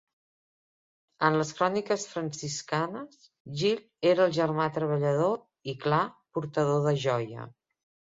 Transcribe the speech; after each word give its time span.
En 1.27 1.35
les 1.41 1.49
cròniques 1.57 2.05
franciscanes, 2.13 3.19
Gil 3.63 3.83
era 4.13 4.25
el 4.29 4.33
germà 4.39 4.65
treballador 4.79 5.37
i 5.75 5.77
clar, 5.85 6.01
portador 6.39 6.81
de 6.87 6.95
joia. 7.05 7.47